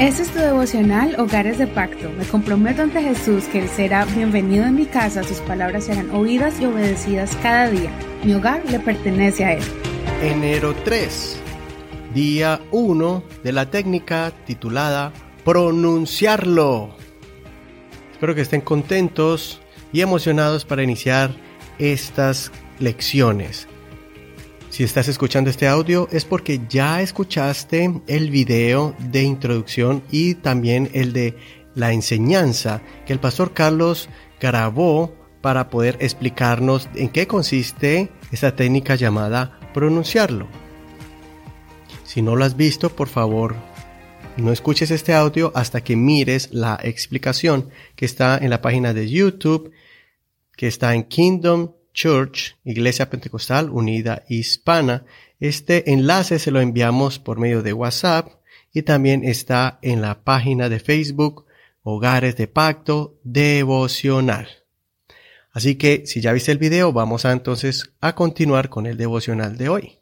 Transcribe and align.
Este 0.00 0.22
es 0.22 0.30
tu 0.30 0.38
devocional 0.38 1.14
Hogares 1.20 1.58
de 1.58 1.66
Pacto. 1.66 2.10
Me 2.16 2.24
comprometo 2.24 2.80
ante 2.80 3.02
Jesús 3.02 3.44
que 3.44 3.58
Él 3.58 3.68
será 3.68 4.06
bienvenido 4.06 4.64
en 4.64 4.74
mi 4.74 4.86
casa, 4.86 5.22
sus 5.22 5.40
palabras 5.40 5.84
serán 5.84 6.08
oídas 6.12 6.58
y 6.58 6.64
obedecidas 6.64 7.36
cada 7.42 7.68
día. 7.68 7.90
Mi 8.24 8.32
hogar 8.32 8.62
le 8.70 8.80
pertenece 8.80 9.44
a 9.44 9.52
Él. 9.52 9.62
Enero 10.22 10.74
3, 10.86 11.38
día 12.14 12.62
1 12.70 13.22
de 13.44 13.52
la 13.52 13.70
técnica 13.70 14.32
titulada 14.46 15.12
Pronunciarlo. 15.44 16.96
Espero 18.10 18.34
que 18.34 18.40
estén 18.40 18.62
contentos 18.62 19.60
y 19.92 20.00
emocionados 20.00 20.64
para 20.64 20.82
iniciar 20.82 21.32
estas 21.78 22.50
lecciones. 22.78 23.68
Si 24.70 24.84
estás 24.84 25.08
escuchando 25.08 25.50
este 25.50 25.66
audio 25.66 26.08
es 26.12 26.24
porque 26.24 26.60
ya 26.68 27.02
escuchaste 27.02 28.02
el 28.06 28.30
video 28.30 28.94
de 29.10 29.24
introducción 29.24 30.04
y 30.12 30.36
también 30.36 30.88
el 30.94 31.12
de 31.12 31.36
la 31.74 31.92
enseñanza 31.92 32.80
que 33.04 33.12
el 33.12 33.18
pastor 33.18 33.52
Carlos 33.52 34.08
grabó 34.40 35.12
para 35.40 35.70
poder 35.70 35.96
explicarnos 36.00 36.88
en 36.94 37.08
qué 37.08 37.26
consiste 37.26 38.10
esta 38.30 38.54
técnica 38.54 38.94
llamada 38.94 39.58
pronunciarlo. 39.74 40.46
Si 42.04 42.22
no 42.22 42.36
lo 42.36 42.44
has 42.44 42.56
visto, 42.56 42.90
por 42.90 43.08
favor, 43.08 43.56
no 44.36 44.52
escuches 44.52 44.92
este 44.92 45.14
audio 45.14 45.50
hasta 45.56 45.82
que 45.82 45.96
mires 45.96 46.48
la 46.52 46.78
explicación 46.80 47.70
que 47.96 48.04
está 48.04 48.38
en 48.38 48.50
la 48.50 48.62
página 48.62 48.94
de 48.94 49.08
YouTube, 49.08 49.72
que 50.56 50.68
está 50.68 50.94
en 50.94 51.02
Kingdom 51.02 51.72
Church, 51.92 52.56
Iglesia 52.64 53.10
Pentecostal 53.10 53.70
Unida 53.70 54.24
Hispana. 54.28 55.04
Este 55.38 55.92
enlace 55.92 56.38
se 56.38 56.50
lo 56.50 56.60
enviamos 56.60 57.18
por 57.18 57.38
medio 57.38 57.62
de 57.62 57.72
WhatsApp 57.72 58.28
y 58.72 58.82
también 58.82 59.24
está 59.24 59.78
en 59.82 60.00
la 60.00 60.22
página 60.22 60.68
de 60.68 60.80
Facebook 60.80 61.46
Hogares 61.82 62.36
de 62.36 62.46
Pacto 62.46 63.18
Devocional. 63.24 64.48
Así 65.52 65.74
que 65.76 66.04
si 66.06 66.20
ya 66.20 66.32
viste 66.32 66.52
el 66.52 66.58
video, 66.58 66.92
vamos 66.92 67.24
a 67.24 67.32
entonces 67.32 67.92
a 68.00 68.14
continuar 68.14 68.68
con 68.68 68.86
el 68.86 68.96
devocional 68.96 69.56
de 69.56 69.68
hoy. 69.68 69.98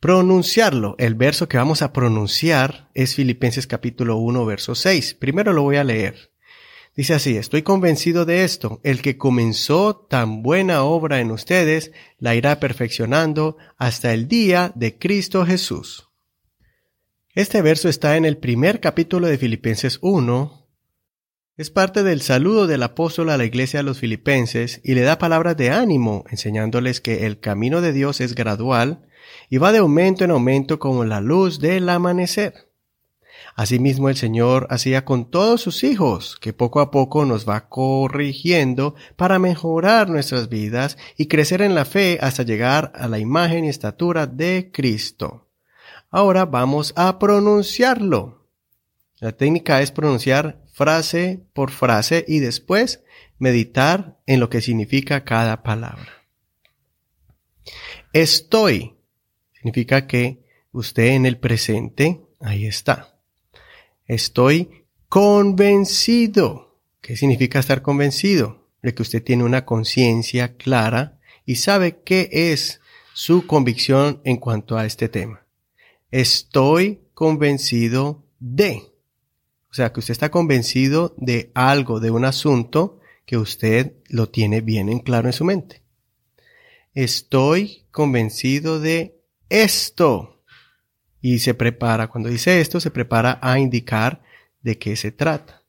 Pronunciarlo. 0.00 0.94
El 0.98 1.16
verso 1.16 1.48
que 1.48 1.56
vamos 1.56 1.82
a 1.82 1.92
pronunciar 1.92 2.88
es 2.94 3.16
Filipenses 3.16 3.66
capítulo 3.66 4.16
1, 4.18 4.46
verso 4.46 4.76
6. 4.76 5.14
Primero 5.14 5.52
lo 5.52 5.62
voy 5.62 5.76
a 5.76 5.84
leer. 5.84 6.30
Dice 6.98 7.14
así, 7.14 7.36
estoy 7.36 7.62
convencido 7.62 8.24
de 8.24 8.42
esto, 8.42 8.80
el 8.82 9.02
que 9.02 9.16
comenzó 9.16 9.94
tan 9.94 10.42
buena 10.42 10.82
obra 10.82 11.20
en 11.20 11.30
ustedes, 11.30 11.92
la 12.18 12.34
irá 12.34 12.58
perfeccionando 12.58 13.56
hasta 13.76 14.12
el 14.12 14.26
día 14.26 14.72
de 14.74 14.98
Cristo 14.98 15.46
Jesús. 15.46 16.08
Este 17.36 17.62
verso 17.62 17.88
está 17.88 18.16
en 18.16 18.24
el 18.24 18.36
primer 18.36 18.80
capítulo 18.80 19.28
de 19.28 19.38
Filipenses 19.38 20.00
1. 20.02 20.66
Es 21.56 21.70
parte 21.70 22.02
del 22.02 22.20
saludo 22.20 22.66
del 22.66 22.82
apóstol 22.82 23.30
a 23.30 23.36
la 23.36 23.44
iglesia 23.44 23.78
de 23.78 23.84
los 23.84 24.00
filipenses 24.00 24.80
y 24.82 24.94
le 24.94 25.02
da 25.02 25.18
palabras 25.18 25.56
de 25.56 25.70
ánimo, 25.70 26.24
enseñándoles 26.30 27.00
que 27.00 27.26
el 27.26 27.38
camino 27.38 27.80
de 27.80 27.92
Dios 27.92 28.20
es 28.20 28.34
gradual 28.34 29.06
y 29.48 29.58
va 29.58 29.70
de 29.70 29.78
aumento 29.78 30.24
en 30.24 30.32
aumento 30.32 30.80
como 30.80 31.04
la 31.04 31.20
luz 31.20 31.60
del 31.60 31.88
amanecer. 31.90 32.67
Asimismo 33.54 34.08
el 34.08 34.16
Señor 34.16 34.66
hacía 34.70 35.04
con 35.04 35.30
todos 35.30 35.60
sus 35.60 35.84
hijos, 35.84 36.36
que 36.40 36.52
poco 36.52 36.80
a 36.80 36.90
poco 36.90 37.24
nos 37.24 37.48
va 37.48 37.68
corrigiendo 37.68 38.94
para 39.16 39.38
mejorar 39.38 40.08
nuestras 40.08 40.48
vidas 40.48 40.96
y 41.16 41.26
crecer 41.26 41.62
en 41.62 41.74
la 41.74 41.84
fe 41.84 42.18
hasta 42.20 42.42
llegar 42.42 42.92
a 42.94 43.08
la 43.08 43.18
imagen 43.18 43.64
y 43.64 43.68
estatura 43.68 44.26
de 44.26 44.70
Cristo. 44.72 45.48
Ahora 46.10 46.46
vamos 46.46 46.92
a 46.96 47.18
pronunciarlo. 47.18 48.46
La 49.20 49.32
técnica 49.32 49.82
es 49.82 49.90
pronunciar 49.90 50.62
frase 50.72 51.44
por 51.52 51.70
frase 51.70 52.24
y 52.28 52.38
después 52.38 53.02
meditar 53.38 54.18
en 54.26 54.40
lo 54.40 54.48
que 54.48 54.60
significa 54.60 55.24
cada 55.24 55.62
palabra. 55.62 56.12
Estoy 58.12 58.94
significa 59.52 60.06
que 60.06 60.44
usted 60.72 61.08
en 61.08 61.26
el 61.26 61.38
presente, 61.38 62.20
ahí 62.40 62.66
está. 62.66 63.17
Estoy 64.08 64.86
convencido. 65.10 66.80
¿Qué 67.02 67.14
significa 67.14 67.58
estar 67.58 67.82
convencido? 67.82 68.66
De 68.82 68.94
que 68.94 69.02
usted 69.02 69.22
tiene 69.22 69.44
una 69.44 69.66
conciencia 69.66 70.56
clara 70.56 71.20
y 71.44 71.56
sabe 71.56 72.00
qué 72.02 72.30
es 72.32 72.80
su 73.12 73.46
convicción 73.46 74.22
en 74.24 74.38
cuanto 74.38 74.78
a 74.78 74.86
este 74.86 75.10
tema. 75.10 75.46
Estoy 76.10 77.02
convencido 77.12 78.24
de. 78.40 78.82
O 79.70 79.74
sea, 79.74 79.92
que 79.92 80.00
usted 80.00 80.12
está 80.12 80.30
convencido 80.30 81.14
de 81.18 81.50
algo, 81.54 82.00
de 82.00 82.10
un 82.10 82.24
asunto 82.24 83.00
que 83.26 83.36
usted 83.36 83.92
lo 84.08 84.30
tiene 84.30 84.62
bien 84.62 84.88
en 84.88 85.00
claro 85.00 85.28
en 85.28 85.34
su 85.34 85.44
mente. 85.44 85.82
Estoy 86.94 87.84
convencido 87.90 88.80
de 88.80 89.20
esto 89.50 90.37
y 91.20 91.40
se 91.40 91.54
prepara, 91.54 92.08
cuando 92.08 92.28
dice 92.28 92.60
esto, 92.60 92.80
se 92.80 92.90
prepara 92.90 93.38
a 93.42 93.58
indicar 93.58 94.22
de 94.62 94.78
qué 94.78 94.96
se 94.96 95.12
trata. 95.12 95.62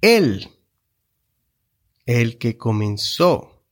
Él, 0.00 0.50
el 2.06 2.38
que 2.38 2.56
comenzó, 2.56 3.62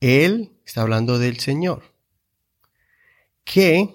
él 0.00 0.52
está 0.64 0.82
hablando 0.82 1.18
del 1.18 1.38
Señor, 1.38 1.94
que 3.44 3.94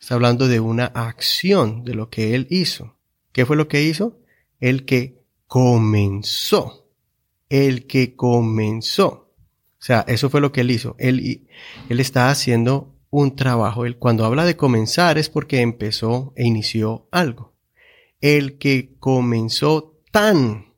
está 0.00 0.14
hablando 0.14 0.48
de 0.48 0.60
una 0.60 0.86
acción, 0.86 1.84
de 1.84 1.94
lo 1.94 2.10
que 2.10 2.34
él 2.34 2.46
hizo. 2.50 2.96
¿Qué 3.32 3.46
fue 3.46 3.56
lo 3.56 3.68
que 3.68 3.82
hizo? 3.82 4.18
El 4.58 4.84
que 4.84 5.22
comenzó, 5.46 6.88
el 7.48 7.86
que 7.86 8.16
comenzó. 8.16 9.32
O 9.78 9.82
sea, 9.82 10.04
eso 10.08 10.28
fue 10.28 10.40
lo 10.40 10.52
que 10.52 10.62
él 10.62 10.70
hizo. 10.70 10.96
Él, 10.98 11.48
él 11.88 12.00
está 12.00 12.30
haciendo 12.30 12.94
un 13.10 13.36
trabajo. 13.36 13.84
Él 13.84 13.98
cuando 13.98 14.24
habla 14.24 14.44
de 14.44 14.56
comenzar 14.56 15.18
es 15.18 15.28
porque 15.28 15.60
empezó 15.60 16.32
e 16.36 16.46
inició 16.46 17.08
algo. 17.10 17.54
El 18.20 18.58
que 18.58 18.96
comenzó 18.98 20.00
tan, 20.10 20.74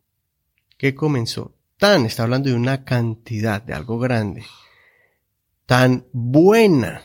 que 0.78 0.94
comenzó 0.94 1.54
tan, 1.76 2.06
está 2.06 2.25
hablando 2.25 2.48
de 2.48 2.56
una 2.56 2.84
cantidad, 2.84 3.62
de 3.62 3.75
algo 3.75 3.98
grande, 3.98 4.44
tan 5.66 6.06
buena. 6.12 7.03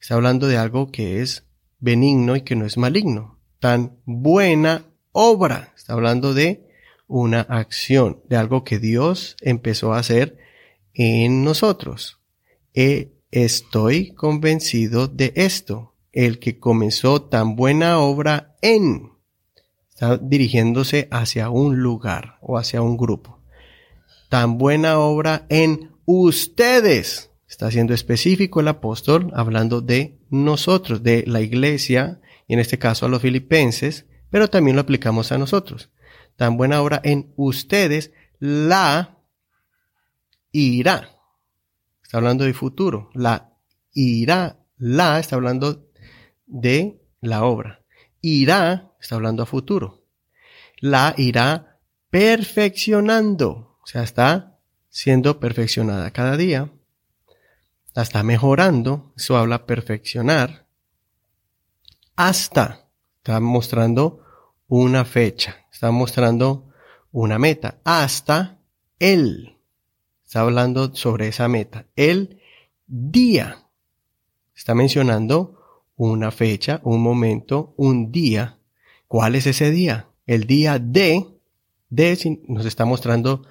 Está 0.00 0.14
hablando 0.14 0.48
de 0.48 0.56
algo 0.56 0.90
que 0.90 1.20
es 1.20 1.46
benigno 1.78 2.34
y 2.36 2.42
que 2.42 2.56
no 2.56 2.66
es 2.66 2.76
maligno. 2.76 3.38
Tan 3.60 3.98
buena 4.04 4.86
obra. 5.12 5.72
Está 5.76 5.92
hablando 5.92 6.34
de 6.34 6.68
una 7.06 7.42
acción, 7.42 8.20
de 8.28 8.36
algo 8.36 8.64
que 8.64 8.80
Dios 8.80 9.36
empezó 9.40 9.92
a 9.92 9.98
hacer 9.98 10.38
en 10.94 11.44
nosotros. 11.44 12.20
E 12.74 13.12
Estoy 13.32 14.12
convencido 14.12 15.08
de 15.08 15.32
esto. 15.36 15.94
El 16.12 16.38
que 16.38 16.58
comenzó 16.60 17.22
tan 17.22 17.56
buena 17.56 17.98
obra 17.98 18.58
en. 18.60 19.12
Está 19.88 20.18
dirigiéndose 20.18 21.08
hacia 21.10 21.48
un 21.48 21.78
lugar 21.78 22.36
o 22.42 22.58
hacia 22.58 22.82
un 22.82 22.98
grupo. 22.98 23.40
Tan 24.28 24.58
buena 24.58 24.98
obra 24.98 25.46
en 25.48 25.92
ustedes. 26.04 27.30
Está 27.48 27.70
siendo 27.70 27.94
específico 27.94 28.60
el 28.60 28.68
apóstol 28.68 29.30
hablando 29.34 29.80
de 29.80 30.18
nosotros, 30.28 31.02
de 31.02 31.24
la 31.26 31.40
iglesia, 31.40 32.20
y 32.46 32.52
en 32.52 32.60
este 32.60 32.78
caso 32.78 33.06
a 33.06 33.08
los 33.08 33.22
filipenses, 33.22 34.04
pero 34.28 34.50
también 34.50 34.76
lo 34.76 34.82
aplicamos 34.82 35.32
a 35.32 35.38
nosotros. 35.38 35.90
Tan 36.36 36.58
buena 36.58 36.82
obra 36.82 37.00
en 37.02 37.32
ustedes 37.36 38.12
la 38.38 39.16
irá 40.50 41.11
está 42.12 42.18
hablando 42.18 42.44
de 42.44 42.52
futuro. 42.52 43.08
La 43.14 43.54
irá, 43.94 44.58
la 44.76 45.18
está 45.18 45.36
hablando 45.36 45.88
de 46.44 47.00
la 47.22 47.42
obra. 47.44 47.86
Irá 48.20 48.92
está 49.00 49.14
hablando 49.14 49.42
a 49.42 49.46
futuro. 49.46 50.04
La 50.76 51.14
irá 51.16 51.80
perfeccionando, 52.10 53.78
o 53.82 53.86
sea, 53.86 54.02
está 54.02 54.58
siendo 54.90 55.40
perfeccionada 55.40 56.10
cada 56.10 56.36
día. 56.36 56.70
La 57.94 58.02
está 58.02 58.22
mejorando, 58.22 59.14
eso 59.16 59.38
habla 59.38 59.64
perfeccionar. 59.64 60.66
Hasta, 62.14 62.90
está 63.16 63.40
mostrando 63.40 64.22
una 64.68 65.06
fecha, 65.06 65.66
está 65.72 65.90
mostrando 65.90 66.68
una 67.10 67.38
meta. 67.38 67.80
Hasta 67.84 68.58
él 68.98 69.61
Está 70.32 70.40
hablando 70.40 70.96
sobre 70.96 71.28
esa 71.28 71.46
meta. 71.46 71.84
El 71.94 72.40
día. 72.86 73.66
Está 74.56 74.74
mencionando 74.74 75.90
una 75.94 76.30
fecha, 76.30 76.80
un 76.84 77.02
momento, 77.02 77.74
un 77.76 78.10
día. 78.10 78.58
¿Cuál 79.08 79.34
es 79.34 79.46
ese 79.46 79.70
día? 79.70 80.08
El 80.26 80.46
día 80.46 80.78
de, 80.78 81.26
de 81.90 82.40
nos 82.48 82.64
está 82.64 82.86
mostrando 82.86 83.46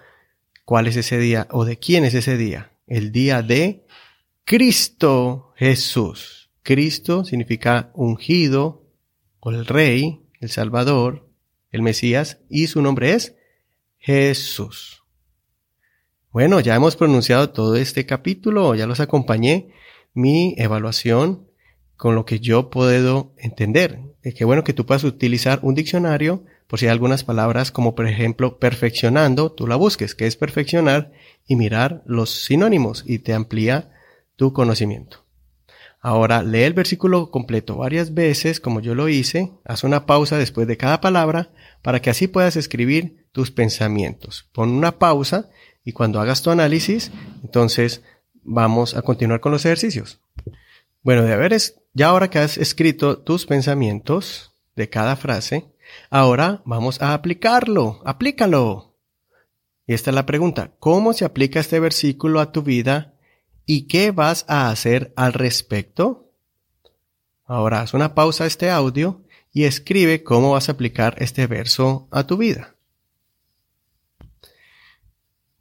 cuál 0.66 0.88
es 0.88 0.96
ese 0.96 1.20
día 1.20 1.48
o 1.52 1.66
de 1.66 1.78
quién 1.78 2.04
es 2.04 2.16
ese 2.16 2.36
día. 2.36 2.72
El 2.88 3.12
día 3.12 3.44
de 3.44 3.86
Cristo 4.44 5.54
Jesús. 5.58 6.50
Cristo 6.64 7.26
significa 7.26 7.92
ungido 7.94 8.88
o 9.40 9.52
el 9.52 9.68
rey, 9.68 10.24
el 10.40 10.50
Salvador, 10.50 11.30
el 11.70 11.84
Mesías, 11.84 12.40
y 12.50 12.66
su 12.66 12.82
nombre 12.82 13.14
es 13.14 13.36
Jesús. 14.00 15.01
Bueno, 16.32 16.62
ya 16.62 16.76
hemos 16.76 16.96
pronunciado 16.96 17.50
todo 17.50 17.76
este 17.76 18.06
capítulo, 18.06 18.74
ya 18.74 18.88
los 18.88 19.02
acompañé, 19.02 19.74
mi 20.14 20.56
evaluación 20.58 21.46
con 21.98 22.16
lo 22.16 22.24
que 22.24 22.40
yo 22.40 22.70
puedo 22.70 23.34
entender. 23.38 24.00
Es 24.24 24.34
que 24.36 24.46
bueno 24.46 24.64
que 24.64 24.72
tú 24.72 24.86
puedas 24.86 25.04
utilizar 25.04 25.60
un 25.62 25.76
diccionario 25.76 26.46
por 26.68 26.80
si 26.80 26.86
hay 26.86 26.94
algunas 26.94 27.26
palabras 27.26 27.70
como 27.74 27.96
por 27.96 28.08
ejemplo 28.08 28.60
perfeccionando, 28.60 29.52
tú 29.52 29.68
la 29.68 29.76
busques, 29.76 30.16
que 30.16 30.26
es 30.26 30.38
perfeccionar, 30.38 31.12
y 31.46 31.58
mirar 31.58 32.02
los 32.06 32.30
sinónimos 32.30 33.04
y 33.06 33.20
te 33.20 33.34
amplía 33.34 33.92
tu 34.38 34.54
conocimiento. 34.54 35.26
Ahora 36.00 36.44
lee 36.44 36.64
el 36.64 36.74
versículo 36.74 37.30
completo 37.30 37.76
varias 37.76 38.14
veces, 38.14 38.62
como 38.62 38.80
yo 38.80 38.96
lo 38.96 39.10
hice, 39.10 39.52
haz 39.66 39.84
una 39.84 40.06
pausa 40.06 40.38
después 40.38 40.66
de 40.66 40.78
cada 40.78 41.02
palabra 41.02 41.50
para 41.82 42.02
que 42.02 42.10
así 42.10 42.28
puedas 42.28 42.56
escribir 42.56 43.28
tus 43.34 43.52
pensamientos. 43.52 44.50
Pon 44.54 44.70
una 44.70 44.98
pausa 44.98 45.50
y 45.84 45.94
cuando 45.94 46.20
hagas 46.20 46.42
tu 46.42 46.50
análisis, 46.52 47.12
entonces 47.44 48.02
vamos 48.44 48.96
a 48.96 49.02
continuar 49.02 49.40
con 49.40 49.52
los 49.52 49.66
ejercicios. 49.66 50.20
Bueno, 51.04 51.24
de 51.24 51.34
haber 51.34 51.56
ya 51.94 52.08
ahora 52.08 52.30
que 52.30 52.40
has 52.40 52.58
escrito 52.58 53.18
tus 53.20 53.46
pensamientos 53.46 54.54
de 54.76 54.90
cada 54.90 55.16
frase, 55.16 55.72
ahora 56.10 56.62
vamos 56.66 57.02
a 57.02 57.14
aplicarlo. 57.14 58.02
Aplícalo. 58.06 58.96
Y 59.88 59.94
esta 59.94 60.12
es 60.12 60.16
la 60.16 60.26
pregunta. 60.26 60.72
¿Cómo 60.80 61.14
se 61.14 61.26
aplica 61.26 61.60
este 61.60 61.80
versículo 61.80 62.40
a 62.40 62.52
tu 62.52 62.62
vida 62.62 63.16
¿Y 63.66 63.88
qué 63.88 64.12
vas 64.12 64.44
a 64.50 64.70
hacer 64.70 65.14
al 65.16 65.32
respecto? 65.32 66.32
Ahora 67.46 67.82
haz 67.82 67.94
una 67.94 68.16
pausa 68.16 68.44
a 68.44 68.48
este 68.48 68.70
audio 68.70 69.22
y 69.54 69.64
escribe 69.64 70.24
cómo 70.24 70.52
vas 70.52 70.70
a 70.70 70.74
aplicar 70.74 71.16
este 71.20 71.48
verso 71.48 72.08
a 72.12 72.26
tu 72.26 72.38
vida. 72.38 72.76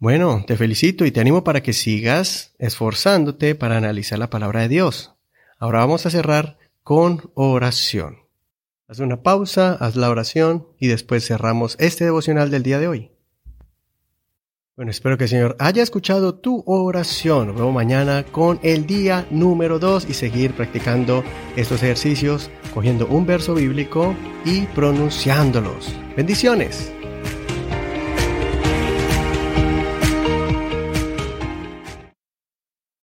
Bueno, 0.01 0.45
te 0.47 0.57
felicito 0.57 1.05
y 1.05 1.11
te 1.11 1.21
animo 1.21 1.45
para 1.45 1.63
que 1.63 1.75
sigas 1.75 2.55
esforzándote 2.59 3.55
para 3.55 3.77
analizar 3.77 4.19
la 4.19 4.31
palabra 4.31 4.63
de 4.63 4.69
Dios. 4.69 5.13
Ahora 5.59 5.81
vamos 5.81 6.07
a 6.07 6.11
cerrar 6.11 6.57
con 6.83 7.31
oración. 7.35 8.17
Haz 8.89 9.01
una 9.01 9.23
pausa, 9.23 9.75
haz 9.75 9.97
la 9.97 10.09
oración 10.09 10.67
y 10.79 10.87
después 10.87 11.27
cerramos 11.27 11.77
este 11.79 12.05
devocional 12.05 12.51
del 12.51 12.63
día 12.63 12.79
de 12.79 12.89
hoy. 12.89 13.11
Bueno, 14.75 14.91
espero 14.91 15.19
que 15.19 15.25
el 15.25 15.31
Señor 15.31 15.55
haya 15.59 15.83
escuchado 15.83 16.35
tu 16.35 16.63
oración. 16.65 17.55
Nos 17.55 17.75
mañana 17.75 18.25
con 18.25 18.59
el 18.63 18.87
día 18.87 19.27
número 19.31 19.79
2 19.79 20.09
y 20.09 20.15
seguir 20.15 20.55
practicando 20.55 21.23
estos 21.57 21.83
ejercicios, 21.83 22.51
cogiendo 22.73 23.07
un 23.07 23.27
verso 23.27 23.55
bíblico 23.55 24.17
y 24.47 24.63
pronunciándolos. 24.69 25.95
Bendiciones. 26.17 26.91